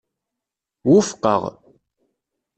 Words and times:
Wufqeɣ. 0.89 1.43